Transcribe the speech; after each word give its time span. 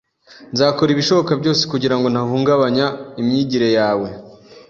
Nzakora 0.53 0.89
ibishoboka 0.91 1.31
byose 1.41 1.63
kugirango 1.71 2.07
ntahungabanya 2.09 2.87
imyigire 3.21 3.67
yawe. 3.77 4.07